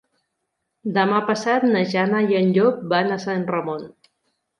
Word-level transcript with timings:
Demà 0.95 1.19
passat 1.27 1.67
na 1.75 1.83
Jana 1.91 2.21
i 2.31 2.39
en 2.39 2.49
Llop 2.55 2.81
van 2.95 3.13
a 3.17 3.19
Sant 3.25 3.45
Ramon. 3.53 3.85